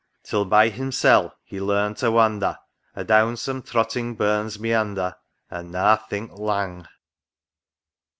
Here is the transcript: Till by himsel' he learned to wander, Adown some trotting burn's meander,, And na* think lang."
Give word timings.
Till 0.23 0.45
by 0.45 0.69
himsel' 0.69 1.31
he 1.43 1.61
learned 1.61 1.97
to 1.97 2.09
wander, 2.09 2.57
Adown 2.95 3.37
some 3.37 3.61
trotting 3.61 4.15
burn's 4.15 4.59
meander,, 4.59 5.15
And 5.47 5.71
na* 5.71 5.95
think 5.95 6.31
lang." 6.39 6.87